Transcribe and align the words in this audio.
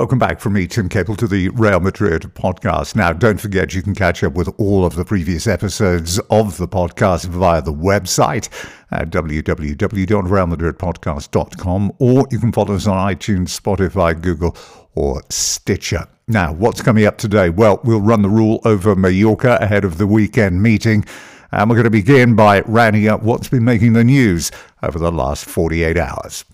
Welcome 0.00 0.18
back 0.18 0.40
from 0.40 0.54
me, 0.54 0.66
Tim 0.66 0.88
Capel, 0.88 1.14
to 1.16 1.28
the 1.28 1.50
Real 1.50 1.78
Madrid 1.78 2.22
podcast. 2.32 2.96
Now, 2.96 3.12
don't 3.12 3.38
forget 3.38 3.74
you 3.74 3.82
can 3.82 3.94
catch 3.94 4.24
up 4.24 4.32
with 4.32 4.48
all 4.56 4.86
of 4.86 4.94
the 4.94 5.04
previous 5.04 5.46
episodes 5.46 6.18
of 6.30 6.56
the 6.56 6.66
podcast 6.66 7.26
via 7.26 7.60
the 7.60 7.74
website 7.74 8.48
at 8.90 9.10
www.realmadridpodcast.com 9.10 11.92
or 11.98 12.26
you 12.30 12.38
can 12.38 12.50
follow 12.50 12.76
us 12.76 12.86
on 12.86 13.14
iTunes, 13.14 13.60
Spotify, 13.60 14.18
Google, 14.18 14.56
or 14.94 15.20
Stitcher. 15.28 16.08
Now, 16.26 16.54
what's 16.54 16.80
coming 16.80 17.04
up 17.04 17.18
today? 17.18 17.50
Well, 17.50 17.82
we'll 17.84 18.00
run 18.00 18.22
the 18.22 18.30
rule 18.30 18.62
over 18.64 18.96
Mallorca 18.96 19.58
ahead 19.60 19.84
of 19.84 19.98
the 19.98 20.06
weekend 20.06 20.62
meeting. 20.62 21.04
And 21.52 21.68
we're 21.68 21.76
going 21.76 21.84
to 21.84 21.90
begin 21.90 22.34
by 22.34 22.62
rounding 22.62 23.06
up 23.06 23.22
what's 23.22 23.50
been 23.50 23.64
making 23.64 23.92
the 23.92 24.04
news 24.04 24.50
over 24.82 24.98
the 24.98 25.12
last 25.12 25.44
48 25.44 25.98
hours. 25.98 26.46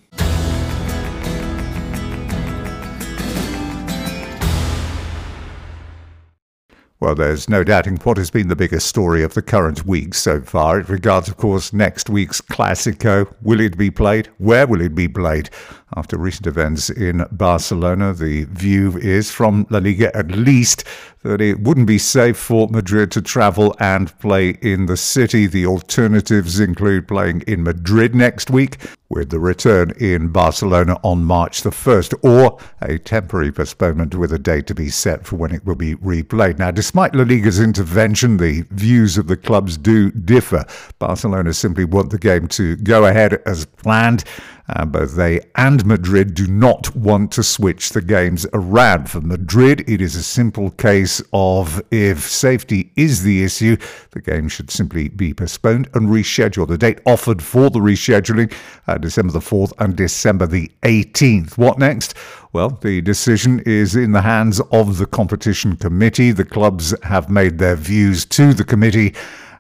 Well, 6.98 7.14
there's 7.14 7.46
no 7.46 7.62
doubting 7.62 7.98
what 7.98 8.16
has 8.16 8.30
been 8.30 8.48
the 8.48 8.56
biggest 8.56 8.86
story 8.86 9.22
of 9.22 9.34
the 9.34 9.42
current 9.42 9.84
week 9.84 10.14
so 10.14 10.40
far. 10.40 10.80
It 10.80 10.88
regards, 10.88 11.28
of 11.28 11.36
course, 11.36 11.74
next 11.74 12.08
week's 12.08 12.40
Clasico. 12.40 13.30
Will 13.42 13.60
it 13.60 13.76
be 13.76 13.90
played? 13.90 14.30
Where 14.38 14.66
will 14.66 14.80
it 14.80 14.94
be 14.94 15.06
played? 15.06 15.50
After 15.94 16.16
recent 16.16 16.46
events 16.46 16.88
in 16.88 17.26
Barcelona, 17.30 18.14
the 18.14 18.44
view 18.44 18.96
is 18.96 19.30
from 19.30 19.66
La 19.68 19.78
Liga 19.78 20.16
at 20.16 20.30
least 20.30 20.84
that 21.26 21.40
it 21.40 21.60
wouldn't 21.60 21.86
be 21.86 21.98
safe 21.98 22.36
for 22.36 22.68
Madrid 22.68 23.10
to 23.12 23.22
travel 23.22 23.74
and 23.80 24.16
play 24.18 24.50
in 24.62 24.86
the 24.86 24.96
city. 24.96 25.46
The 25.46 25.66
alternatives 25.66 26.60
include 26.60 27.08
playing 27.08 27.42
in 27.46 27.62
Madrid 27.62 28.14
next 28.14 28.50
week, 28.50 28.78
with 29.08 29.30
the 29.30 29.38
return 29.38 29.92
in 29.98 30.28
Barcelona 30.28 30.98
on 31.02 31.24
March 31.24 31.62
the 31.62 31.70
1st, 31.70 32.14
or 32.24 32.58
a 32.82 32.98
temporary 32.98 33.52
postponement 33.52 34.14
with 34.14 34.32
a 34.32 34.38
date 34.38 34.66
to 34.66 34.74
be 34.74 34.88
set 34.88 35.26
for 35.26 35.36
when 35.36 35.54
it 35.54 35.64
will 35.64 35.76
be 35.76 35.94
replayed. 35.96 36.58
Now, 36.58 36.70
despite 36.70 37.14
La 37.14 37.22
Liga's 37.22 37.60
intervention, 37.60 38.36
the 38.36 38.64
views 38.70 39.16
of 39.16 39.28
the 39.28 39.36
clubs 39.36 39.76
do 39.76 40.10
differ. 40.10 40.64
Barcelona 40.98 41.52
simply 41.52 41.84
want 41.84 42.10
the 42.10 42.18
game 42.18 42.48
to 42.48 42.76
go 42.76 43.06
ahead 43.06 43.42
as 43.46 43.64
planned. 43.64 44.24
Uh, 44.68 44.84
both 44.84 45.14
they 45.14 45.40
and 45.54 45.86
Madrid 45.86 46.34
do 46.34 46.46
not 46.46 46.94
want 46.96 47.30
to 47.32 47.42
switch 47.42 47.90
the 47.90 48.02
games 48.02 48.46
around. 48.52 49.08
For 49.08 49.20
Madrid, 49.20 49.88
it 49.88 50.00
is 50.00 50.16
a 50.16 50.22
simple 50.22 50.70
case 50.72 51.22
of 51.32 51.80
if 51.92 52.28
safety 52.28 52.92
is 52.96 53.22
the 53.22 53.44
issue, 53.44 53.76
the 54.10 54.20
game 54.20 54.48
should 54.48 54.70
simply 54.70 55.08
be 55.08 55.32
postponed 55.32 55.88
and 55.94 56.08
rescheduled. 56.08 56.68
The 56.68 56.78
date 56.78 57.00
offered 57.06 57.42
for 57.42 57.70
the 57.70 57.78
rescheduling, 57.78 58.52
uh, 58.88 58.98
December 58.98 59.32
the 59.32 59.38
4th 59.38 59.72
and 59.78 59.94
December 59.94 60.46
the 60.46 60.70
18th. 60.82 61.56
What 61.56 61.78
next? 61.78 62.14
Well, 62.52 62.70
the 62.70 63.00
decision 63.00 63.60
is 63.60 63.94
in 63.94 64.12
the 64.12 64.22
hands 64.22 64.60
of 64.72 64.98
the 64.98 65.06
competition 65.06 65.76
committee. 65.76 66.32
The 66.32 66.44
clubs 66.44 66.94
have 67.04 67.30
made 67.30 67.58
their 67.58 67.76
views 67.76 68.24
to 68.26 68.52
the 68.52 68.64
committee, 68.64 69.14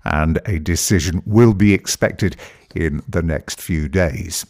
and 0.04 0.40
a 0.46 0.58
decision 0.58 1.22
will 1.26 1.52
be 1.52 1.74
expected 1.74 2.36
in 2.74 3.02
the 3.08 3.22
next 3.22 3.60
few 3.60 3.88
days. 3.88 4.46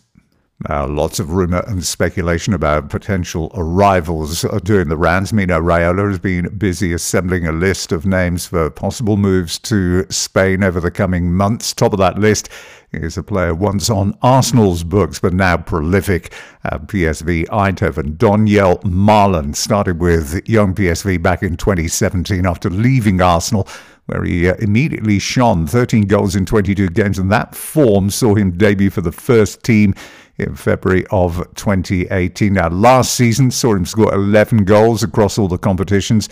Now, 0.71 0.87
lots 0.87 1.21
of 1.21 1.33
rumour 1.33 1.63
and 1.67 1.85
speculation 1.85 2.55
about 2.55 2.89
potential 2.89 3.53
arrivals 3.55 4.41
during 4.65 4.89
the 4.89 4.97
rounds. 4.97 5.31
Mino 5.31 5.61
Raiola 5.61 6.09
has 6.09 6.19
been 6.19 6.57
busy 6.57 6.95
assembling 6.95 7.47
a 7.47 7.53
list 7.53 7.93
of 7.93 8.07
names 8.07 8.47
for 8.47 8.71
possible 8.71 9.19
moves 9.19 9.59
to 9.61 10.11
Spain 10.11 10.65
over 10.65 10.81
the 10.81 10.91
coming 10.91 11.35
months. 11.35 11.75
Top 11.75 11.93
of 11.93 11.99
that 11.99 12.19
list 12.19 12.49
is 12.93 13.19
a 13.19 13.23
player 13.23 13.55
once 13.55 13.91
on 13.91 14.17
Arsenal's 14.23 14.83
books, 14.83 15.19
but 15.19 15.35
now 15.35 15.59
prolific 15.59 16.33
at 16.65 16.87
PSV 16.87 17.49
Eindhoven. 17.49 18.17
Donyell 18.17 18.83
Malen 18.83 19.55
started 19.55 20.01
with 20.01 20.43
Jong 20.47 20.75
PSV 20.75 21.23
back 21.23 21.43
in 21.43 21.59
2017 21.59 22.47
after 22.47 22.71
leaving 22.71 23.21
Arsenal 23.21 23.69
where 24.07 24.23
he 24.23 24.49
uh, 24.49 24.55
immediately 24.61 25.19
shone 25.19 25.67
13 25.67 26.07
goals 26.07 26.37
in 26.37 26.47
22 26.47 26.91
games, 26.91 27.19
and 27.19 27.31
that 27.31 27.55
form 27.55 28.09
saw 28.09 28.35
him 28.35 28.57
debut 28.57 28.91
for 28.91 29.01
the 29.01 29.13
first 29.13 29.63
team 29.63 29.95
in 30.39 30.55
February 30.55 31.07
of 31.11 31.37
2018. 31.55 32.53
Now, 32.53 32.69
last 32.69 33.15
season 33.15 33.51
saw 33.51 33.75
him 33.75 33.87
score 33.87 34.13
11 34.13 34.65
goals 34.65 35.03
across 35.03 35.39
all 35.39 35.49
the 35.49 35.59
competitions 35.59 36.29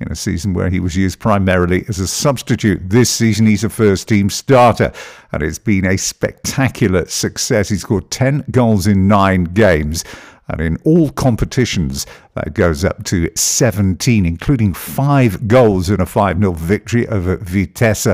in 0.00 0.10
a 0.12 0.14
season 0.14 0.54
where 0.54 0.70
he 0.70 0.80
was 0.80 0.96
used 0.96 1.18
primarily 1.18 1.84
as 1.88 1.98
a 1.98 2.06
substitute. 2.06 2.80
This 2.88 3.10
season, 3.10 3.46
he's 3.46 3.64
a 3.64 3.68
first 3.68 4.08
team 4.08 4.30
starter, 4.30 4.92
and 5.32 5.42
it's 5.42 5.58
been 5.58 5.84
a 5.84 5.98
spectacular 5.98 7.06
success. 7.06 7.68
He 7.68 7.76
scored 7.76 8.10
10 8.10 8.44
goals 8.50 8.86
in 8.86 9.08
nine 9.08 9.44
games. 9.44 10.04
And 10.50 10.62
in 10.62 10.78
all 10.84 11.10
competitions, 11.10 12.06
that 12.34 12.54
goes 12.54 12.82
up 12.82 13.04
to 13.04 13.30
17, 13.34 14.24
including 14.24 14.72
five 14.72 15.46
goals 15.46 15.90
in 15.90 16.00
a 16.00 16.06
5 16.06 16.38
0 16.38 16.52
victory 16.52 17.06
over 17.08 17.36
Vitesse 17.36 18.06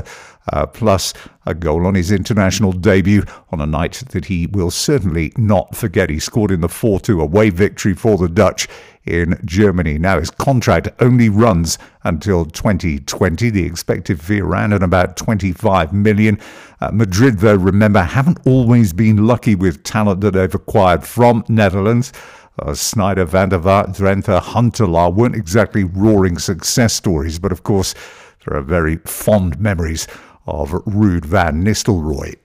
uh, 0.51 0.65
plus 0.65 1.13
a 1.45 1.53
goal 1.53 1.85
on 1.85 1.95
his 1.95 2.11
international 2.11 2.71
debut 2.71 3.23
on 3.51 3.61
a 3.61 3.65
night 3.65 4.03
that 4.09 4.25
he 4.25 4.47
will 4.47 4.71
certainly 4.71 5.31
not 5.37 5.75
forget. 5.75 6.09
He 6.09 6.19
scored 6.19 6.51
in 6.51 6.61
the 6.61 6.69
4 6.69 6.99
2 6.99 7.21
away 7.21 7.49
victory 7.49 7.93
for 7.93 8.17
the 8.17 8.29
Dutch 8.29 8.67
in 9.05 9.39
Germany. 9.45 9.97
Now, 9.97 10.19
his 10.19 10.31
contract 10.31 10.89
only 10.99 11.29
runs 11.29 11.77
until 12.03 12.45
2020. 12.45 13.49
The 13.49 13.65
expected 13.65 14.19
fee 14.19 14.41
around 14.41 14.73
at 14.73 14.83
about 14.83 15.17
25 15.17 15.93
million. 15.93 16.39
Uh, 16.81 16.91
Madrid, 16.91 17.39
though, 17.39 17.55
remember, 17.55 18.01
haven't 18.01 18.39
always 18.45 18.93
been 18.93 19.27
lucky 19.27 19.55
with 19.55 19.83
talent 19.83 20.21
that 20.21 20.31
they've 20.31 20.55
acquired 20.55 21.03
from 21.03 21.45
Netherlands. 21.47 22.11
Uh, 22.57 22.71
Sneijder, 22.71 23.27
Van 23.27 23.49
der 23.49 23.59
Vaart, 23.59 23.95
Drenthe, 23.95 24.39
Huntelaar 24.39 25.13
weren't 25.13 25.35
exactly 25.35 25.83
roaring 25.83 26.39
success 26.39 26.93
stories, 26.93 27.37
but 27.37 27.51
of 27.51 27.63
course, 27.63 27.93
there 28.45 28.57
are 28.57 28.61
very 28.61 28.97
fond 28.97 29.59
memories 29.59 30.07
of 30.45 30.71
Ruud 30.85 31.25
van 31.25 31.63
Nistelrooy. 31.63 32.35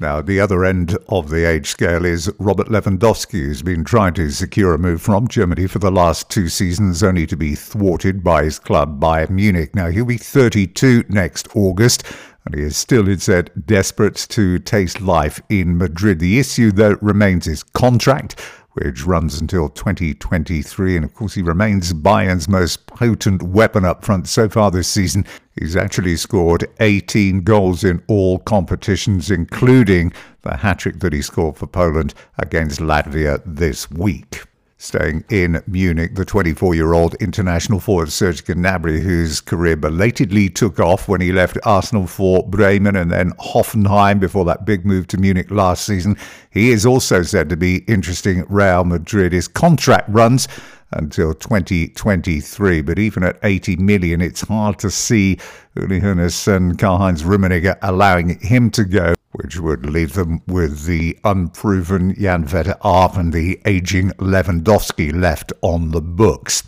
Now, 0.00 0.22
the 0.22 0.40
other 0.40 0.64
end 0.64 0.96
of 1.10 1.28
the 1.28 1.44
age 1.44 1.66
scale 1.66 2.06
is 2.06 2.32
Robert 2.38 2.68
Lewandowski, 2.68 3.32
who's 3.32 3.60
been 3.60 3.84
trying 3.84 4.14
to 4.14 4.30
secure 4.30 4.72
a 4.72 4.78
move 4.78 5.02
from 5.02 5.28
Germany 5.28 5.66
for 5.66 5.78
the 5.78 5.90
last 5.90 6.30
two 6.30 6.48
seasons, 6.48 7.02
only 7.02 7.26
to 7.26 7.36
be 7.36 7.54
thwarted 7.54 8.24
by 8.24 8.44
his 8.44 8.58
club 8.58 8.98
Bayern 8.98 9.28
Munich. 9.28 9.74
Now, 9.74 9.88
he'll 9.88 10.06
be 10.06 10.16
32 10.16 11.04
next 11.10 11.48
August, 11.54 12.02
and 12.46 12.54
he 12.54 12.62
is 12.62 12.78
still, 12.78 13.08
it 13.08 13.20
said, 13.20 13.50
desperate 13.66 14.16
to 14.30 14.58
taste 14.58 15.02
life 15.02 15.38
in 15.50 15.76
Madrid. 15.76 16.18
The 16.18 16.38
issue, 16.38 16.72
though, 16.72 16.96
remains 17.02 17.44
his 17.44 17.62
contract 17.62 18.40
which 18.72 19.04
runs 19.04 19.40
until 19.40 19.68
2023. 19.68 20.96
And 20.96 21.04
of 21.04 21.14
course, 21.14 21.34
he 21.34 21.42
remains 21.42 21.92
Bayern's 21.92 22.48
most 22.48 22.86
potent 22.86 23.42
weapon 23.42 23.84
up 23.84 24.04
front 24.04 24.28
so 24.28 24.48
far 24.48 24.70
this 24.70 24.88
season. 24.88 25.24
He's 25.58 25.76
actually 25.76 26.16
scored 26.16 26.66
18 26.80 27.42
goals 27.42 27.84
in 27.84 28.02
all 28.06 28.38
competitions, 28.38 29.30
including 29.30 30.12
the 30.42 30.56
hat 30.56 30.80
trick 30.80 31.00
that 31.00 31.12
he 31.12 31.22
scored 31.22 31.56
for 31.56 31.66
Poland 31.66 32.14
against 32.38 32.80
Latvia 32.80 33.42
this 33.44 33.90
week. 33.90 34.44
Staying 34.82 35.24
in 35.28 35.62
Munich, 35.66 36.14
the 36.14 36.24
24 36.24 36.74
year 36.74 36.94
old 36.94 37.14
international 37.16 37.80
forward 37.80 38.10
Serge 38.10 38.42
Gnabry, 38.42 39.02
whose 39.02 39.42
career 39.42 39.76
belatedly 39.76 40.48
took 40.48 40.80
off 40.80 41.06
when 41.06 41.20
he 41.20 41.32
left 41.32 41.58
Arsenal 41.64 42.06
for 42.06 42.48
Bremen 42.48 42.96
and 42.96 43.12
then 43.12 43.32
Hoffenheim 43.32 44.18
before 44.18 44.46
that 44.46 44.64
big 44.64 44.86
move 44.86 45.06
to 45.08 45.18
Munich 45.18 45.50
last 45.50 45.84
season. 45.84 46.16
He 46.50 46.70
is 46.70 46.86
also 46.86 47.20
said 47.22 47.50
to 47.50 47.58
be 47.58 47.84
interesting 47.88 48.46
Real 48.48 48.84
Madrid. 48.84 49.34
His 49.34 49.48
contract 49.48 50.08
runs 50.08 50.48
until 50.92 51.34
2023. 51.34 52.82
But 52.82 52.98
even 52.98 53.22
at 53.22 53.38
80 53.42 53.76
million, 53.76 54.20
it's 54.20 54.42
hard 54.42 54.78
to 54.80 54.90
see 54.90 55.38
Uli 55.76 56.00
Hoeneß 56.00 56.48
and 56.54 56.78
Karl-Heinz 56.78 57.22
Rummenigge 57.22 57.76
allowing 57.82 58.38
him 58.40 58.70
to 58.70 58.84
go, 58.84 59.14
which 59.32 59.58
would 59.58 59.86
leave 59.86 60.14
them 60.14 60.42
with 60.46 60.84
the 60.86 61.18
unproven 61.24 62.14
Jann-Fiete 62.14 62.76
Arp 62.82 63.16
and 63.16 63.32
the 63.32 63.60
aging 63.64 64.10
Lewandowski 64.12 65.12
left 65.12 65.52
on 65.62 65.90
the 65.90 66.00
books. 66.00 66.62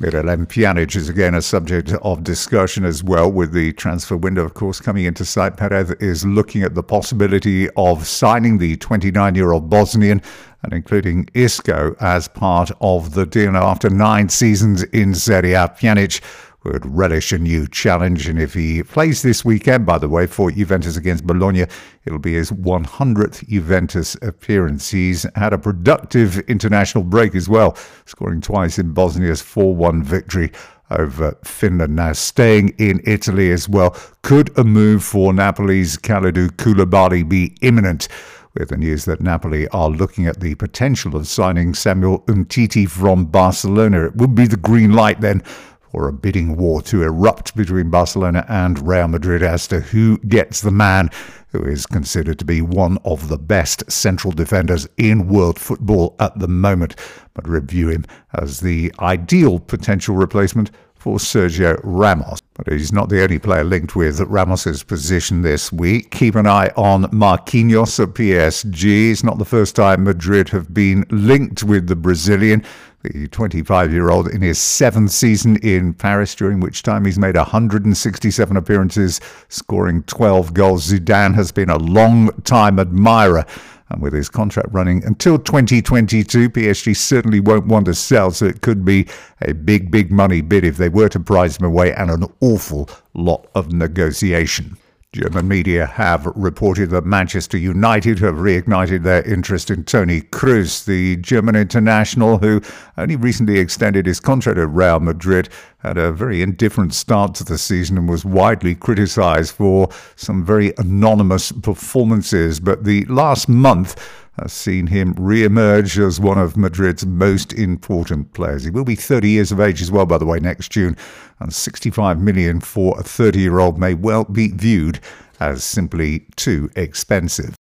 Miralem 0.00 0.46
Pjanic 0.46 0.94
is 0.94 1.08
again 1.08 1.34
a 1.34 1.42
subject 1.42 1.90
of 1.90 2.22
discussion 2.22 2.84
as 2.84 3.02
well 3.02 3.28
with 3.28 3.50
the 3.50 3.72
transfer 3.72 4.16
window, 4.16 4.44
of 4.44 4.54
course, 4.54 4.80
coming 4.80 5.04
into 5.04 5.24
sight. 5.24 5.56
Perez 5.56 5.90
is 5.98 6.24
looking 6.24 6.62
at 6.62 6.76
the 6.76 6.84
possibility 6.84 7.68
of 7.70 8.06
signing 8.06 8.58
the 8.58 8.76
29 8.76 9.34
year 9.34 9.50
old 9.50 9.68
Bosnian 9.68 10.22
and 10.62 10.72
including 10.72 11.28
Isco 11.34 11.96
as 11.98 12.28
part 12.28 12.70
of 12.80 13.14
the 13.14 13.26
deal. 13.26 13.50
Now, 13.50 13.66
after 13.66 13.90
nine 13.90 14.28
seasons 14.28 14.84
in 14.84 15.16
Serie 15.16 15.54
A, 15.54 15.66
Pjanic 15.66 16.20
would 16.64 16.84
relish 16.84 17.32
a 17.32 17.38
new 17.38 17.66
challenge. 17.68 18.28
And 18.28 18.40
if 18.40 18.54
he 18.54 18.82
plays 18.82 19.22
this 19.22 19.44
weekend, 19.44 19.86
by 19.86 19.98
the 19.98 20.08
way, 20.08 20.26
for 20.26 20.50
Juventus 20.50 20.96
against 20.96 21.26
Bologna, 21.26 21.66
it'll 22.04 22.18
be 22.18 22.34
his 22.34 22.50
100th 22.50 23.46
Juventus 23.48 24.16
appearance. 24.22 24.90
He's 24.90 25.26
had 25.34 25.52
a 25.52 25.58
productive 25.58 26.38
international 26.40 27.04
break 27.04 27.34
as 27.34 27.48
well, 27.48 27.76
scoring 28.06 28.40
twice 28.40 28.78
in 28.78 28.92
Bosnia's 28.92 29.40
4 29.40 29.74
1 29.74 30.02
victory 30.02 30.52
over 30.90 31.36
Finland. 31.44 31.96
Now, 31.96 32.12
staying 32.12 32.70
in 32.78 33.00
Italy 33.04 33.52
as 33.52 33.68
well, 33.68 33.96
could 34.22 34.56
a 34.58 34.64
move 34.64 35.04
for 35.04 35.32
Napoli's 35.32 35.96
Kalidou 35.96 36.48
Koulibaly 36.50 37.28
be 37.28 37.56
imminent? 37.60 38.08
with 38.54 38.70
the 38.70 38.76
news 38.76 39.04
that 39.04 39.20
Napoli 39.20 39.68
are 39.68 39.90
looking 39.90 40.26
at 40.26 40.40
the 40.40 40.54
potential 40.56 41.14
of 41.14 41.28
signing 41.28 41.74
Samuel 41.74 42.20
Umtiti 42.22 42.88
from 42.88 43.26
Barcelona. 43.26 44.06
It 44.06 44.16
would 44.16 44.34
be 44.34 44.46
the 44.46 44.56
green 44.56 44.94
light 44.94 45.20
then 45.20 45.42
for 45.90 46.08
a 46.08 46.12
bidding 46.12 46.56
war 46.56 46.82
to 46.82 47.02
erupt 47.02 47.56
between 47.56 47.90
Barcelona 47.90 48.44
and 48.48 48.86
Real 48.86 49.08
Madrid 49.08 49.42
as 49.42 49.66
to 49.68 49.80
who 49.80 50.18
gets 50.18 50.60
the 50.60 50.70
man 50.70 51.10
who 51.48 51.64
is 51.64 51.86
considered 51.86 52.38
to 52.38 52.44
be 52.44 52.60
one 52.60 52.98
of 53.04 53.28
the 53.28 53.38
best 53.38 53.90
central 53.90 54.32
defenders 54.32 54.86
in 54.96 55.28
world 55.28 55.58
football 55.58 56.14
at 56.20 56.38
the 56.38 56.48
moment. 56.48 56.94
Madrid 57.36 57.70
view 57.70 57.88
him 57.88 58.04
as 58.34 58.60
the 58.60 58.92
ideal 59.00 59.58
potential 59.58 60.14
replacement 60.14 60.70
for 60.94 61.18
Sergio 61.18 61.80
Ramos. 61.82 62.40
But 62.58 62.72
he's 62.72 62.92
not 62.92 63.08
the 63.08 63.22
only 63.22 63.38
player 63.38 63.62
linked 63.62 63.94
with 63.94 64.18
Ramos's 64.20 64.82
position 64.82 65.42
this 65.42 65.72
week. 65.72 66.10
Keep 66.10 66.34
an 66.34 66.48
eye 66.48 66.70
on 66.76 67.04
Marquinhos 67.04 68.02
at 68.02 68.14
PSG. 68.14 69.12
It's 69.12 69.22
not 69.22 69.38
the 69.38 69.44
first 69.44 69.76
time 69.76 70.02
Madrid 70.02 70.48
have 70.48 70.74
been 70.74 71.06
linked 71.08 71.62
with 71.62 71.86
the 71.86 71.94
Brazilian 71.94 72.64
the 73.02 73.28
25 73.28 73.92
year 73.92 74.10
old 74.10 74.28
in 74.28 74.42
his 74.42 74.58
seventh 74.58 75.10
season 75.10 75.56
in 75.58 75.94
Paris, 75.94 76.34
during 76.34 76.60
which 76.60 76.82
time 76.82 77.04
he's 77.04 77.18
made 77.18 77.36
167 77.36 78.56
appearances, 78.56 79.20
scoring 79.48 80.02
12 80.04 80.52
goals. 80.52 80.90
Zidane 80.90 81.34
has 81.34 81.52
been 81.52 81.70
a 81.70 81.78
long 81.78 82.30
time 82.42 82.78
admirer. 82.78 83.44
And 83.90 84.02
with 84.02 84.12
his 84.12 84.28
contract 84.28 84.68
running 84.70 85.02
until 85.04 85.38
2022, 85.38 86.50
PSG 86.50 86.94
certainly 86.94 87.40
won't 87.40 87.68
want 87.68 87.86
to 87.86 87.94
sell, 87.94 88.30
so 88.30 88.44
it 88.44 88.60
could 88.60 88.84
be 88.84 89.06
a 89.40 89.54
big, 89.54 89.90
big 89.90 90.12
money 90.12 90.42
bid 90.42 90.64
if 90.64 90.76
they 90.76 90.90
were 90.90 91.08
to 91.08 91.20
prize 91.20 91.56
him 91.56 91.64
away 91.64 91.94
and 91.94 92.10
an 92.10 92.26
awful 92.48 92.88
lot 93.12 93.46
of 93.54 93.72
negotiation. 93.72 94.78
German 95.12 95.48
media 95.48 95.84
have 95.84 96.24
reported 96.34 96.90
that 96.90 97.04
Manchester 97.04 97.58
United 97.58 98.18
have 98.20 98.36
reignited 98.36 99.02
their 99.02 99.22
interest 99.22 99.70
in 99.70 99.84
Toni 99.84 100.22
Kroos, 100.22 100.84
the 100.86 101.16
German 101.16 101.56
international 101.56 102.38
who 102.38 102.62
only 102.96 103.16
recently 103.16 103.58
extended 103.58 104.06
his 104.06 104.20
contract 104.20 104.58
at 104.58 104.68
Real 104.68 105.00
Madrid, 105.00 105.50
had 105.78 105.96
a 105.96 106.12
very 106.12 106.42
indifferent 106.42 106.92
start 106.92 107.34
to 107.36 107.44
the 107.44 107.58
season 107.58 107.96
and 107.96 108.08
was 108.08 108.24
widely 108.24 108.74
criticised 108.74 109.54
for 109.54 109.88
some 110.16 110.44
very 110.44 110.72
anonymous 110.78 111.52
performances. 111.52 112.58
But 112.58 112.84
the 112.84 113.04
last 113.04 113.48
month 113.48 113.96
has 114.40 114.52
seen 114.52 114.88
him 114.88 115.14
re-emerge 115.18 115.98
as 115.98 116.20
one 116.20 116.38
of 116.38 116.56
Madrid's 116.56 117.06
most 117.06 117.52
important 117.52 118.32
players. 118.32 118.64
He 118.64 118.70
will 118.70 118.84
be 118.84 118.94
30 118.94 119.30
years 119.30 119.52
of 119.52 119.60
age 119.60 119.80
as 119.80 119.90
well, 119.90 120.06
by 120.06 120.18
the 120.18 120.26
way, 120.26 120.38
next 120.38 120.70
June, 120.70 120.96
and 121.40 121.52
65 121.52 122.20
million 122.20 122.60
for 122.60 122.98
a 122.98 123.02
30-year-old 123.02 123.78
may 123.78 123.94
well 123.94 124.24
be 124.24 124.48
viewed 124.48 125.00
as 125.40 125.62
simply 125.62 126.26
too 126.36 126.70
expensive. 126.74 127.54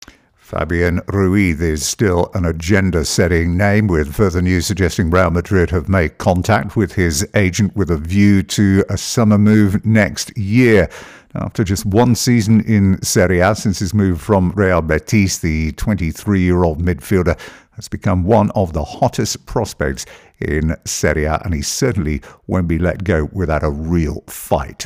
Fabian 0.57 1.01
Ruiz 1.09 1.59
is 1.59 1.85
still 1.85 2.31
an 2.33 2.45
agenda 2.45 3.03
setting 3.03 3.57
name, 3.57 3.87
with 3.87 4.15
further 4.15 4.41
news 4.41 4.65
suggesting 4.65 5.09
Real 5.09 5.29
Madrid 5.29 5.69
have 5.71 5.89
made 5.89 6.17
contact 6.17 6.77
with 6.77 6.93
his 6.93 7.27
agent 7.35 7.75
with 7.75 7.91
a 7.91 7.97
view 7.97 8.41
to 8.41 8.85
a 8.89 8.97
summer 8.97 9.37
move 9.37 9.85
next 9.85 10.35
year. 10.37 10.89
After 11.35 11.65
just 11.65 11.85
one 11.85 12.15
season 12.15 12.61
in 12.61 13.01
Serie 13.01 13.41
A 13.41 13.53
since 13.53 13.79
his 13.79 13.93
move 13.93 14.21
from 14.21 14.51
Real 14.51 14.81
Betis, 14.81 15.39
the 15.39 15.73
23 15.73 16.39
year 16.39 16.63
old 16.63 16.81
midfielder 16.81 17.37
has 17.71 17.89
become 17.89 18.23
one 18.23 18.49
of 18.51 18.71
the 18.71 18.85
hottest 18.85 19.45
prospects 19.45 20.05
in 20.39 20.77
Serie 20.85 21.25
A, 21.25 21.41
and 21.43 21.53
he 21.53 21.61
certainly 21.61 22.21
won't 22.47 22.69
be 22.69 22.79
let 22.79 23.03
go 23.03 23.27
without 23.33 23.63
a 23.63 23.69
real 23.69 24.23
fight. 24.27 24.85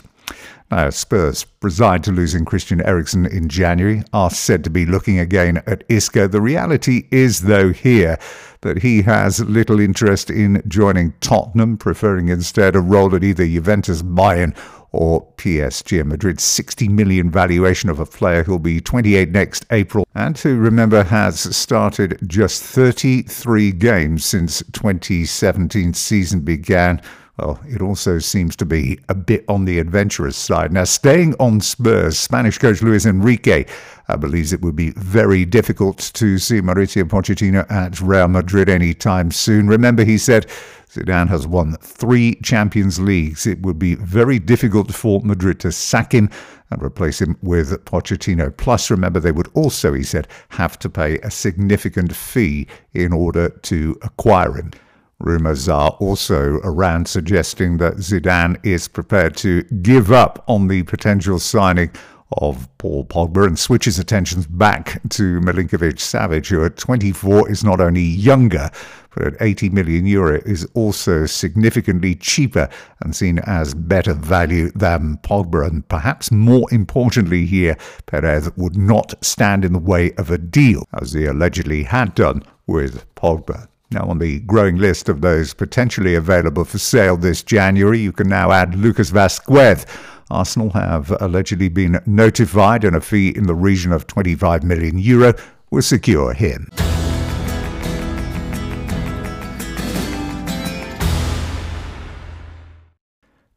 Now, 0.71 0.91
Spurs, 0.91 1.47
resigned 1.63 2.03
to 2.03 2.11
losing 2.11 2.45
Christian 2.45 2.79
Eriksen 2.85 3.25
in 3.25 3.49
January, 3.49 4.03
are 4.13 4.29
said 4.29 4.63
to 4.65 4.69
be 4.69 4.85
looking 4.85 5.17
again 5.17 5.63
at 5.65 5.83
Isco. 5.89 6.27
The 6.27 6.41
reality 6.41 7.07
is, 7.09 7.41
though, 7.41 7.73
here 7.73 8.19
that 8.61 8.83
he 8.83 9.01
has 9.01 9.39
little 9.39 9.79
interest 9.79 10.29
in 10.29 10.61
joining 10.67 11.13
Tottenham, 11.21 11.77
preferring 11.77 12.27
instead 12.27 12.75
a 12.75 12.81
role 12.81 13.15
at 13.15 13.23
either 13.23 13.47
Juventus, 13.47 14.03
Bayern, 14.03 14.55
or 14.91 15.25
PSG. 15.37 16.05
Madrid's 16.05 16.43
60 16.43 16.87
million 16.87 17.31
valuation 17.31 17.89
of 17.89 17.99
a 17.99 18.05
player 18.05 18.43
who'll 18.43 18.59
be 18.59 18.79
28 18.79 19.29
next 19.29 19.65
April 19.71 20.07
and 20.13 20.37
who, 20.37 20.55
remember, 20.57 21.03
has 21.03 21.55
started 21.55 22.19
just 22.27 22.61
33 22.63 23.71
games 23.71 24.25
since 24.25 24.63
2017 24.71 25.93
season 25.93 26.41
began. 26.41 27.01
Well, 27.39 27.57
it 27.65 27.81
also 27.81 28.19
seems 28.19 28.57
to 28.57 28.65
be 28.65 28.99
a 29.07 29.15
bit 29.15 29.45
on 29.47 29.63
the 29.63 29.79
adventurous 29.79 30.35
side. 30.35 30.73
Now, 30.73 30.83
staying 30.83 31.35
on 31.39 31.61
Spurs, 31.61 32.19
Spanish 32.19 32.57
coach 32.57 32.81
Luis 32.81 33.05
Enrique 33.05 33.65
uh, 34.09 34.17
believes 34.17 34.51
it 34.51 34.61
would 34.61 34.75
be 34.75 34.89
very 34.97 35.45
difficult 35.45 36.11
to 36.15 36.37
see 36.37 36.59
Mauricio 36.59 37.05
Pochettino 37.05 37.65
at 37.71 38.01
Real 38.01 38.27
Madrid 38.27 38.67
anytime 38.67 39.31
soon. 39.31 39.69
Remember, 39.69 40.03
he 40.03 40.17
said 40.17 40.47
Zidane 40.89 41.29
has 41.29 41.47
won 41.47 41.77
three 41.77 42.35
Champions 42.43 42.99
Leagues. 42.99 43.47
It 43.47 43.61
would 43.61 43.79
be 43.79 43.95
very 43.95 44.37
difficult 44.39 44.93
for 44.93 45.21
Madrid 45.21 45.61
to 45.61 45.71
sack 45.71 46.11
him 46.11 46.29
and 46.71 46.83
replace 46.83 47.21
him 47.21 47.37
with 47.41 47.85
Pochettino. 47.85 48.55
Plus, 48.57 48.91
remember, 48.91 49.21
they 49.21 49.31
would 49.31 49.49
also, 49.53 49.93
he 49.93 50.03
said, 50.03 50.27
have 50.49 50.77
to 50.79 50.89
pay 50.89 51.19
a 51.19 51.31
significant 51.31 52.13
fee 52.13 52.67
in 52.93 53.13
order 53.13 53.47
to 53.47 53.97
acquire 54.01 54.55
him. 54.55 54.73
Rumours 55.19 55.67
are 55.67 55.91
also 55.99 56.59
around 56.63 57.07
suggesting 57.07 57.77
that 57.77 57.97
Zidane 57.97 58.57
is 58.65 58.87
prepared 58.87 59.35
to 59.37 59.63
give 59.63 60.11
up 60.11 60.43
on 60.47 60.67
the 60.67 60.83
potential 60.83 61.39
signing 61.39 61.91
of 62.33 62.69
Paul 62.77 63.05
Pogba 63.05 63.45
and 63.47 63.57
switches 63.57 63.97
attentions 63.97 64.45
back 64.45 65.01
to 65.09 65.39
Milinkovic 65.41 65.95
Savic, 65.95 66.47
who 66.47 66.63
at 66.63 66.77
24 66.77 67.49
is 67.49 67.63
not 67.63 67.81
only 67.81 68.01
younger, 68.01 68.69
but 69.15 69.25
at 69.25 69.41
80 69.41 69.69
million 69.69 70.05
euro 70.05 70.39
is 70.45 70.67
also 70.73 71.25
significantly 71.25 72.15
cheaper 72.15 72.69
and 73.01 73.15
seen 73.15 73.39
as 73.39 73.73
better 73.73 74.13
value 74.13 74.71
than 74.71 75.17
Pogba. 75.17 75.67
And 75.67 75.87
perhaps 75.87 76.31
more 76.31 76.67
importantly 76.71 77.45
here, 77.45 77.75
Perez 78.05 78.49
would 78.55 78.77
not 78.77 79.13
stand 79.25 79.65
in 79.65 79.73
the 79.73 79.79
way 79.79 80.11
of 80.13 80.29
a 80.29 80.37
deal, 80.37 80.85
as 81.01 81.13
he 81.13 81.25
allegedly 81.25 81.83
had 81.83 82.13
done 82.13 82.43
with 82.67 83.03
Pogba. 83.15 83.68
Now, 83.91 84.05
on 84.05 84.19
the 84.19 84.41
growing 84.41 84.77
list 84.77 85.09
of 85.09 85.21
those 85.21 85.55
potentially 85.55 86.13
available 86.13 86.63
for 86.63 86.77
sale 86.77 87.17
this 87.17 87.41
January, 87.41 87.97
you 87.97 88.11
can 88.11 88.29
now 88.29 88.51
add 88.51 88.75
Lucas 88.75 89.09
Vazquez. 89.09 89.87
Arsenal 90.29 90.69
have 90.71 91.09
allegedly 91.19 91.69
been 91.69 91.99
notified, 92.05 92.83
and 92.83 92.95
a 92.95 93.01
fee 93.01 93.29
in 93.29 93.47
the 93.47 93.55
region 93.55 93.91
of 93.91 94.05
25 94.05 94.63
million 94.63 94.99
euro 94.99 95.33
will 95.71 95.81
secure 95.81 96.33
him. 96.33 96.69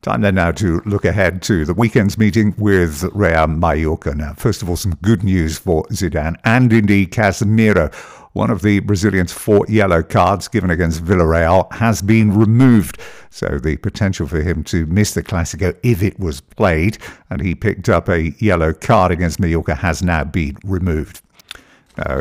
Time 0.00 0.22
then 0.22 0.34
now 0.34 0.50
to 0.50 0.80
look 0.86 1.04
ahead 1.04 1.42
to 1.42 1.66
the 1.66 1.74
weekend's 1.74 2.16
meeting 2.16 2.54
with 2.56 3.04
Real 3.12 3.46
Mallorca. 3.46 4.14
Now, 4.14 4.32
first 4.32 4.62
of 4.62 4.70
all, 4.70 4.76
some 4.76 4.94
good 5.02 5.22
news 5.22 5.58
for 5.58 5.84
Zidane 5.92 6.36
and 6.42 6.72
indeed 6.72 7.12
Casemiro 7.12 7.92
one 8.32 8.50
of 8.50 8.62
the 8.62 8.80
Brazilians' 8.80 9.32
four 9.32 9.66
yellow 9.68 10.02
cards 10.02 10.48
given 10.48 10.70
against 10.70 11.04
Villarreal 11.04 11.72
has 11.72 12.00
been 12.02 12.36
removed. 12.36 12.98
So 13.30 13.58
the 13.58 13.76
potential 13.76 14.26
for 14.26 14.42
him 14.42 14.64
to 14.64 14.86
miss 14.86 15.14
the 15.14 15.22
Clasico 15.22 15.76
if 15.82 16.02
it 16.02 16.18
was 16.18 16.40
played 16.40 16.98
and 17.30 17.40
he 17.40 17.54
picked 17.54 17.88
up 17.88 18.08
a 18.08 18.30
yellow 18.38 18.72
card 18.72 19.12
against 19.12 19.38
Mallorca 19.38 19.74
has 19.74 20.02
now 20.02 20.24
been 20.24 20.56
removed. 20.64 21.20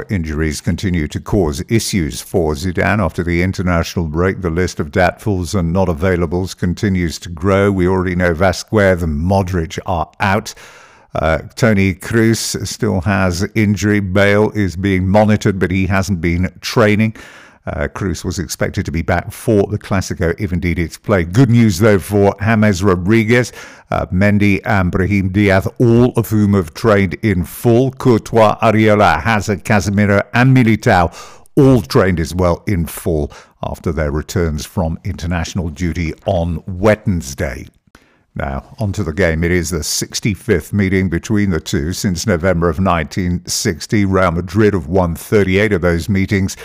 Injuries 0.09 0.59
continue 0.59 1.07
to 1.07 1.21
cause 1.21 1.63
issues 1.69 2.21
for 2.21 2.55
Zidane 2.55 2.99
after 2.99 3.23
the 3.23 3.41
international 3.41 4.07
break. 4.07 4.41
The 4.41 4.49
list 4.49 4.81
of 4.81 4.91
doubtfuls 4.91 5.57
and 5.57 5.71
not 5.71 5.87
availables 5.87 6.57
continues 6.57 7.17
to 7.19 7.29
grow. 7.29 7.71
We 7.71 7.87
already 7.87 8.15
know 8.15 8.33
Vazquez 8.33 9.01
and 9.01 9.17
Modric 9.17 9.79
are 9.85 10.11
out. 10.19 10.53
Uh, 11.13 11.39
Toni 11.55 11.93
Kroos 11.93 12.65
still 12.67 13.01
has 13.01 13.47
injury. 13.55 13.99
Bale 13.99 14.49
is 14.51 14.75
being 14.75 15.07
monitored, 15.07 15.59
but 15.59 15.71
he 15.71 15.87
hasn't 15.87 16.21
been 16.21 16.51
training. 16.61 17.15
Uh, 17.65 17.87
Kroos 17.87 18.25
was 18.25 18.39
expected 18.39 18.85
to 18.85 18.91
be 18.91 19.03
back 19.03 19.31
for 19.31 19.67
the 19.67 19.77
Clasico, 19.77 20.33
if 20.39 20.51
indeed 20.51 20.79
it's 20.79 20.97
played. 20.97 21.31
Good 21.31 21.49
news, 21.49 21.77
though, 21.77 21.99
for 21.99 22.35
James 22.39 22.81
Rodriguez, 22.81 23.51
uh, 23.91 24.07
Mendy, 24.07 24.61
and 24.65 24.91
Brahim 24.91 25.31
Diaz, 25.31 25.67
all 25.79 26.11
of 26.13 26.29
whom 26.29 26.53
have 26.53 26.73
trained 26.73 27.13
in 27.21 27.45
full. 27.45 27.91
Courtois, 27.91 28.57
Areola, 28.61 29.21
Hazard, 29.21 29.63
Casemiro, 29.63 30.25
and 30.33 30.55
Militao 30.57 31.13
all 31.55 31.81
trained 31.81 32.19
as 32.19 32.33
well 32.33 32.63
in 32.65 32.85
full 32.87 33.31
after 33.61 33.91
their 33.91 34.11
returns 34.11 34.65
from 34.65 34.97
international 35.03 35.69
duty 35.69 36.13
on 36.25 36.63
Wednesday. 36.65 37.67
Now, 38.33 38.75
onto 38.79 39.03
the 39.03 39.13
game. 39.13 39.43
It 39.43 39.51
is 39.51 39.71
the 39.71 39.79
65th 39.79 40.71
meeting 40.71 41.09
between 41.09 41.49
the 41.49 41.59
two 41.59 41.91
since 41.91 42.25
November 42.25 42.69
of 42.69 42.77
1960. 42.77 44.05
Real 44.05 44.31
Madrid 44.31 44.73
have 44.73 44.87
won 44.87 45.15
38 45.15 45.73
of 45.73 45.81
those 45.81 46.07
meetings, 46.07 46.55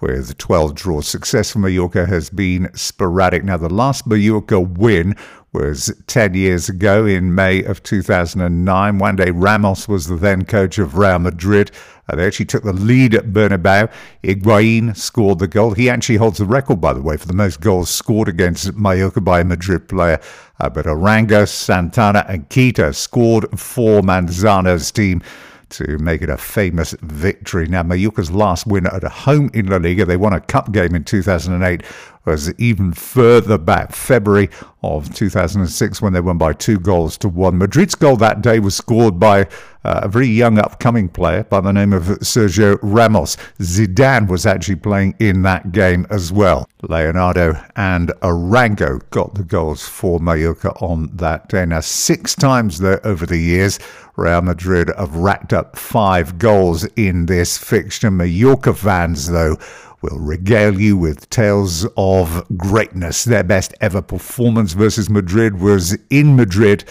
with 0.00 0.38
12 0.38 0.74
draws. 0.74 1.06
Success 1.06 1.52
for 1.52 1.58
Mallorca 1.58 2.06
has 2.06 2.30
been 2.30 2.70
sporadic. 2.74 3.44
Now, 3.44 3.56
the 3.56 3.68
last 3.68 4.06
Mallorca 4.06 4.60
win 4.60 5.14
was 5.52 5.92
10 6.06 6.34
years 6.34 6.68
ago 6.68 7.06
in 7.06 7.34
May 7.34 7.64
of 7.64 7.82
2009. 7.82 8.98
Juande 8.98 9.32
Ramos 9.34 9.88
was 9.88 10.06
the 10.06 10.16
then 10.16 10.44
coach 10.44 10.78
of 10.78 10.96
Real 10.96 11.18
Madrid. 11.18 11.70
Uh, 12.08 12.16
they 12.16 12.26
actually 12.26 12.46
took 12.46 12.62
the 12.62 12.72
lead 12.72 13.14
at 13.14 13.26
Bernabeu. 13.26 13.90
Higuain 14.22 14.96
scored 14.96 15.40
the 15.40 15.48
goal. 15.48 15.72
He 15.72 15.90
actually 15.90 16.16
holds 16.16 16.38
the 16.38 16.44
record, 16.44 16.80
by 16.80 16.92
the 16.92 17.02
way, 17.02 17.16
for 17.16 17.26
the 17.26 17.34
most 17.34 17.60
goals 17.60 17.90
scored 17.90 18.28
against 18.28 18.74
Mallorca 18.74 19.20
by 19.20 19.40
a 19.40 19.44
Madrid 19.44 19.88
player. 19.88 20.20
Uh, 20.60 20.70
but 20.70 20.86
Arango, 20.86 21.48
Santana, 21.48 22.24
and 22.28 22.48
Quito 22.48 22.92
scored 22.92 23.58
for 23.58 24.02
Manzano's 24.02 24.90
team 24.92 25.22
to 25.70 25.98
make 25.98 26.22
it 26.22 26.28
a 26.28 26.36
famous 26.36 26.94
victory. 27.02 27.66
Now, 27.66 27.82
Mallorca's 27.82 28.30
last 28.30 28.66
win 28.66 28.86
at 28.86 29.02
home 29.04 29.50
in 29.54 29.66
La 29.66 29.76
Liga, 29.76 30.04
they 30.04 30.16
won 30.16 30.32
a 30.32 30.40
cup 30.40 30.72
game 30.72 30.94
in 30.94 31.04
2008, 31.04 31.82
was 32.24 32.52
even 32.58 32.92
further 32.92 33.58
back, 33.58 33.92
February 33.92 34.50
of 34.82 35.14
2006, 35.14 36.02
when 36.02 36.12
they 36.12 36.20
won 36.20 36.38
by 36.38 36.52
two 36.52 36.78
goals 36.78 37.16
to 37.18 37.28
one. 37.28 37.58
Madrid's 37.58 37.94
goal 37.94 38.16
that 38.16 38.42
day 38.42 38.58
was 38.58 38.74
scored 38.74 39.18
by 39.18 39.42
uh, 39.84 40.00
a 40.02 40.08
very 40.08 40.26
young 40.26 40.58
upcoming 40.58 41.08
player 41.08 41.44
by 41.44 41.60
the 41.60 41.72
name 41.72 41.92
of 41.92 42.04
Sergio 42.20 42.78
Ramos. 42.82 43.36
Zidane 43.58 44.28
was 44.28 44.44
actually 44.44 44.76
playing 44.76 45.14
in 45.18 45.42
that 45.42 45.72
game 45.72 46.06
as 46.10 46.30
well. 46.32 46.68
Leonardo 46.82 47.62
and 47.76 48.10
Arango 48.22 49.00
got 49.10 49.34
the 49.34 49.44
goals 49.44 49.86
for 49.86 50.20
Mallorca 50.20 50.72
on 50.80 51.10
that 51.16 51.48
day. 51.48 51.64
Now, 51.64 51.80
six 51.80 52.34
times 52.34 52.78
there 52.78 53.04
over 53.06 53.24
the 53.24 53.38
years, 53.38 53.78
Real 54.16 54.42
Madrid 54.42 54.90
have 54.98 55.16
racked 55.16 55.54
up 55.54 55.76
five 55.76 56.36
goals 56.38 56.84
in 56.96 57.26
this 57.26 57.56
fixture. 57.56 58.10
Mallorca 58.10 58.74
fans, 58.74 59.30
though, 59.30 59.56
will 60.02 60.18
regale 60.18 60.80
you 60.80 60.96
with 60.96 61.28
tales 61.30 61.86
of 61.96 62.44
greatness. 62.56 63.24
Their 63.24 63.44
best 63.44 63.74
ever 63.80 64.02
performance 64.02 64.72
versus 64.72 65.10
Madrid 65.10 65.60
was 65.60 65.96
in 66.10 66.36
Madrid 66.36 66.84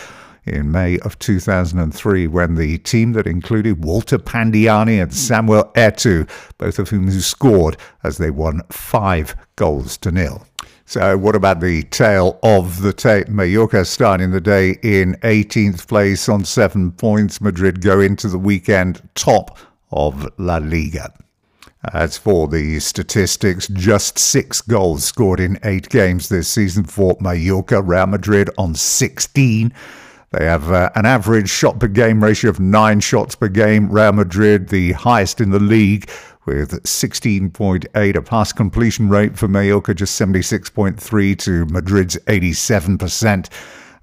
in 0.45 0.71
May 0.71 0.99
of 0.99 1.17
2003 1.19 2.27
when 2.27 2.55
the 2.55 2.77
team 2.79 3.13
that 3.13 3.27
included 3.27 3.83
Walter 3.83 4.17
Pandiani 4.17 5.01
and 5.01 5.11
hmm. 5.11 5.15
Samuel 5.15 5.71
Eto'o, 5.75 6.27
both 6.57 6.79
of 6.79 6.89
whom 6.89 7.09
scored 7.11 7.77
as 8.03 8.17
they 8.17 8.31
won 8.31 8.61
five 8.69 9.35
goals 9.55 9.97
to 9.97 10.11
nil. 10.11 10.45
So, 10.85 11.15
what 11.17 11.35
about 11.35 11.59
the 11.59 11.83
tale 11.83 12.39
of 12.41 12.81
the 12.81 12.93
tape? 12.93 13.27
Mallorca 13.27 13.85
starting 13.85 14.31
the 14.31 14.41
day 14.41 14.79
in 14.81 15.13
18th 15.21 15.87
place 15.87 16.27
on 16.27 16.43
seven 16.45 16.91
points. 16.91 17.41
Madrid 17.41 17.81
go 17.81 17.99
into 17.99 18.27
the 18.27 18.39
weekend 18.39 19.07
top 19.13 19.55
of 19.91 20.27
La 20.39 20.57
Liga. 20.57 21.13
As 21.93 22.17
for 22.17 22.49
the 22.49 22.81
statistics, 22.81 23.69
just 23.69 24.19
six 24.19 24.59
goals 24.59 25.05
scored 25.05 25.39
in 25.39 25.57
eight 25.63 25.87
games 25.87 26.27
this 26.27 26.49
season 26.49 26.83
for 26.83 27.15
Mallorca. 27.21 27.81
Real 27.81 28.07
Madrid 28.07 28.49
on 28.57 28.75
16. 28.75 29.71
They 30.31 30.45
have 30.45 30.69
uh, 30.69 30.89
an 30.95 31.05
average 31.05 31.49
shot 31.49 31.79
per 31.79 31.87
game 31.87 32.21
ratio 32.21 32.49
of 32.49 32.59
nine 32.59 32.99
shots 32.99 33.33
per 33.33 33.47
game. 33.47 33.89
Real 33.89 34.11
Madrid, 34.11 34.67
the 34.67 34.91
highest 34.91 35.39
in 35.39 35.51
the 35.51 35.59
league, 35.59 36.09
with 36.45 36.83
16.8, 36.83 38.15
a 38.15 38.21
pass 38.21 38.51
completion 38.51 39.07
rate 39.07 39.37
for 39.37 39.47
Mallorca, 39.47 39.93
just 39.93 40.19
76.3 40.19 41.39
to 41.39 41.65
Madrid's 41.67 42.17
87%, 42.27 43.49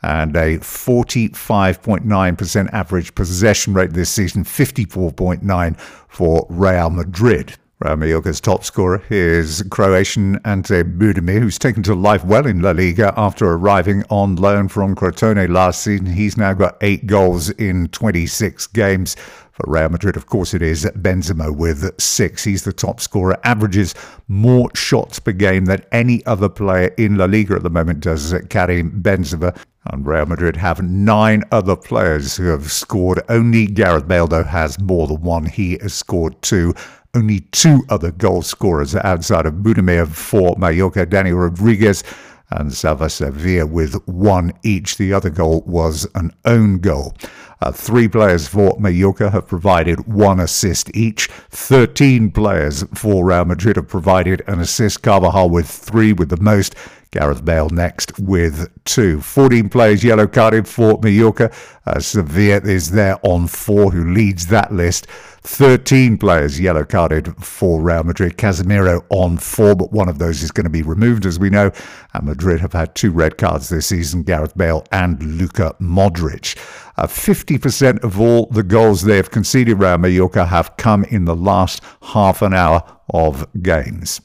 and 0.03 0.35
a 0.35 0.57
45.9% 0.59 2.73
average 2.73 3.15
possession 3.15 3.75
rate 3.75 3.93
this 3.93 4.09
season, 4.09 4.45
54.9 4.45 5.79
for 6.09 6.47
Real 6.49 6.89
Madrid. 6.89 7.59
Real 7.81 7.97
Mallorca's 7.97 8.41
top 8.41 8.65
scorer 8.65 9.03
is 9.11 9.63
Croatian 9.71 10.41
Ante 10.47 10.83
Budimir, 10.83 11.41
who's 11.41 11.59
taken 11.59 11.83
to 11.83 11.95
life 11.95 12.25
well 12.25 12.47
in 12.47 12.63
La 12.63 12.71
Liga 12.71 13.13
after 13.19 13.53
arriving 13.53 14.03
on 14.09 14.37
loan 14.37 14.69
from 14.69 14.97
Crotone 14.97 15.51
last 15.51 15.83
season. 15.83 16.07
He's 16.07 16.39
now 16.39 16.55
got 16.55 16.79
eight 16.81 17.07
goals 17.07 17.51
in 17.51 17.89
26 17.89 18.69
games. 18.69 19.15
For 19.53 19.65
Real 19.67 19.91
Madrid, 19.91 20.17
of 20.17 20.25
course, 20.25 20.55
it 20.55 20.63
is 20.63 20.87
Benzema 20.87 21.55
with 21.55 22.01
six. 22.01 22.45
He's 22.45 22.65
the 22.65 22.73
top 22.73 22.99
scorer, 22.99 23.37
averages 23.45 23.95
more 24.27 24.71
shots 24.75 25.19
per 25.19 25.33
game 25.33 25.67
than 25.67 25.85
any 25.93 26.25
other 26.25 26.49
player 26.49 26.95
in 26.97 27.17
La 27.17 27.27
Liga 27.27 27.57
at 27.57 27.63
the 27.63 27.69
moment 27.69 28.01
does 28.01 28.35
Karim 28.49 29.03
Benzema. 29.03 29.55
And 29.89 30.07
Real 30.07 30.27
Madrid 30.27 30.57
have 30.57 30.83
nine 30.83 31.45
other 31.53 31.77
players 31.77 32.37
who 32.37 32.47
have 32.47 32.73
scored. 32.73 33.21
Only 33.29 33.67
Gareth 33.67 34.09
Bale, 34.09 34.27
though, 34.27 34.43
has 34.45 34.81
more 34.81 35.07
than 35.07 35.21
one. 35.21 35.45
He 35.45 35.79
has 35.83 35.93
scored 35.93 36.41
two. 36.41 36.75
Only 37.17 37.41
two 37.51 37.83
other 37.89 38.11
goal 38.11 38.43
scorers 38.43 38.95
outside 38.95 39.47
of 39.47 39.55
Budimir 39.55 40.07
for 40.07 40.55
Mallorca, 40.59 41.07
Dani 41.07 41.35
Rodriguez 41.35 42.05
and 42.51 42.75
Salva 42.75 43.09
Sevilla 43.09 43.65
with 43.65 43.95
one 44.07 44.53
each. 44.63 44.99
The 44.99 45.15
other 45.15 45.31
goal 45.31 45.63
was 45.67 46.07
an 46.15 46.35
own 46.45 46.77
goal. 46.79 47.15
Uh, 47.63 47.73
three 47.73 48.07
players 48.07 48.47
for 48.47 48.77
Mallorca 48.79 49.31
have 49.31 49.49
provided 49.49 50.07
one 50.07 50.41
assist 50.41 50.95
each. 50.95 51.29
13 51.29 52.33
players 52.33 52.85
for 52.93 53.25
Real 53.25 53.47
Madrid 53.47 53.77
have 53.77 53.89
provided 53.89 54.43
an 54.47 54.61
assist. 54.61 55.03
Carvajal 55.03 55.49
with 55.49 55.67
three, 55.67 56.13
with 56.13 56.29
the 56.29 56.37
most. 56.37 56.75
Gareth 57.13 57.47
Bale 57.47 57.71
next 57.71 58.19
with 58.19 58.69
two. 58.85 59.23
14 59.23 59.71
players 59.71 60.05
yellow 60.05 60.27
carded 60.27 60.69
for 60.69 60.99
Mallorca. 61.03 61.51
Uh, 61.87 61.99
Sevilla 61.99 62.61
is 62.61 62.91
there 62.91 63.19
on 63.23 63.47
four, 63.47 63.91
who 63.91 64.13
leads 64.13 64.49
that 64.49 64.71
list. 64.71 65.07
13 65.47 66.19
players 66.19 66.59
yellow 66.59 66.85
carded 66.85 67.33
for 67.37 67.81
Real 67.81 68.03
Madrid. 68.03 68.37
Casemiro 68.37 69.05
on 69.11 69.39
four, 69.39 69.77
but 69.77 69.93
one 69.93 70.09
of 70.09 70.19
those 70.19 70.43
is 70.43 70.51
going 70.51 70.65
to 70.65 70.71
be 70.71 70.83
removed, 70.83 71.25
as 71.25 71.39
we 71.39 71.51
know. 71.51 71.71
And 72.15 72.27
Madrid 72.27 72.61
have 72.61 72.73
had 72.73 72.97
two 72.97 73.13
red 73.13 73.39
cards 73.39 73.69
this 73.69 73.87
season 73.87 74.25
Gareth 74.25 74.57
Bale 74.57 74.85
and 74.91 75.23
Luka 75.39 75.77
Modric. 75.81 76.59
Uh, 76.97 77.07
50% 77.07 78.03
of 78.03 78.21
all 78.21 78.47
the 78.47 78.65
goals 78.65 79.03
they 79.03 79.17
have 79.17 79.31
conceded, 79.31 79.79
Real 79.79 79.99
Mallorca, 79.99 80.47
have 80.47 80.77
come 80.79 81.05
in 81.05 81.27
the 81.27 81.37
last 81.37 81.81
half 82.03 82.43
an 82.43 82.53
hour 82.53 82.83
of 83.15 83.47
games. 83.63 84.21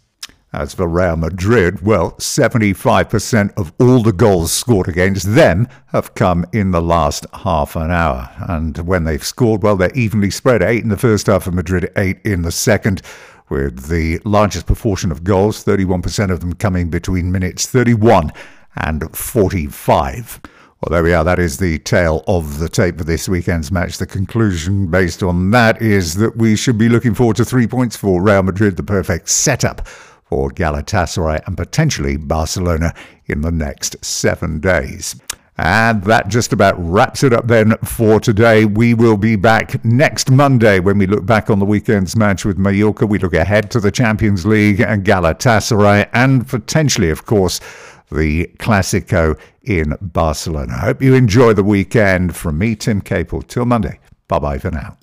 As 0.54 0.74
for 0.74 0.86
Real 0.86 1.16
Madrid, 1.16 1.82
well, 1.82 2.12
75% 2.14 3.54
of 3.56 3.72
all 3.80 4.04
the 4.04 4.12
goals 4.12 4.52
scored 4.52 4.90
against 4.90 5.34
them 5.34 5.66
have 5.88 6.14
come 6.14 6.46
in 6.52 6.72
the 6.72 6.82
last 6.82 7.26
half 7.34 7.78
an 7.78 7.90
hour. 7.90 8.30
And 8.38 8.78
when 8.80 9.06
they've 9.06 9.24
scored, 9.24 9.64
well, 9.64 9.78
they're 9.78 9.94
evenly 9.94 10.30
spread. 10.30 10.62
Eight 10.62 10.84
in 10.84 10.90
the 10.90 10.98
first 10.98 11.28
half 11.28 11.48
of 11.48 11.54
Madrid, 11.54 11.90
eight 11.96 12.20
in 12.26 12.42
the 12.42 12.52
second, 12.52 13.02
with 13.48 13.88
the 13.88 14.20
largest 14.26 14.66
proportion 14.66 15.10
of 15.10 15.24
goals, 15.24 15.64
31% 15.64 16.32
of 16.32 16.42
them 16.42 16.54
coming 16.54 16.90
between 16.90 17.32
minutes 17.32 17.66
31 17.68 18.34
and 18.76 19.16
45. 19.16 20.42
Well, 20.82 20.90
there 20.90 21.04
we 21.04 21.14
are. 21.14 21.24
That 21.24 21.40
is 21.40 21.60
the 21.60 21.80
tale 21.80 22.26
of 22.28 22.60
the 22.60 22.68
tape 22.68 22.98
for 22.98 23.04
this 23.06 23.30
weekend's 23.30 23.72
match. 23.72 24.00
The 24.00 24.06
conclusion 24.06 24.88
based 24.88 25.24
on 25.24 25.52
that 25.52 25.82
is 25.82 26.16
that 26.16 26.36
we 26.36 26.58
should 26.58 26.78
be 26.78 26.90
looking 26.90 27.14
forward 27.14 27.38
to 27.38 27.46
three 27.46 27.68
points 27.68 27.96
for 27.96 28.22
Real 28.22 28.44
Madrid, 28.44 28.76
the 28.76 28.84
perfect 28.84 29.30
setup 29.30 29.88
for 30.32 30.50
Galatasaray 30.50 31.46
and 31.46 31.58
potentially 31.58 32.16
Barcelona 32.16 32.94
in 33.26 33.42
the 33.42 33.52
next 33.52 34.04
seven 34.04 34.62
days. 34.62 35.20
And 35.58 36.06
that 36.06 36.30
just 36.30 36.54
about 36.54 36.76
wraps 36.78 37.22
it 37.22 37.34
up 37.34 37.48
then 37.48 37.76
for 37.84 38.22
today. 38.22 38.64
We 38.64 38.94
will 38.94 39.18
be 39.18 39.36
back 39.36 39.84
next 39.84 40.32
Monday 40.32 40.80
when 40.80 40.98
we 40.98 41.06
look 41.06 41.26
back 41.26 41.50
on 41.50 41.60
the 41.60 41.66
weekend's 41.66 42.16
match 42.16 42.46
with 42.46 42.58
Mallorca. 42.58 43.06
We 43.06 43.20
look 43.20 43.34
ahead 43.34 43.70
to 43.72 43.82
the 43.82 43.92
Champions 43.92 44.46
League 44.46 44.80
and 44.80 45.04
Galatasaray 45.04 46.10
and 46.14 46.48
potentially, 46.48 47.10
of 47.10 47.26
course, 47.26 47.60
the 48.10 48.48
Clasico 48.58 49.38
in 49.64 49.98
Barcelona. 50.00 50.74
I 50.74 50.80
hope 50.80 51.02
you 51.02 51.14
enjoy 51.14 51.54
the 51.54 51.64
weekend. 51.64 52.38
From 52.38 52.58
me, 52.58 52.76
Tim 52.76 53.02
Capel. 53.02 53.42
Till 53.42 53.66
Monday. 53.66 54.00
Bye 54.30 54.40
bye 54.40 54.60
for 54.60 54.72
now. 54.72 54.98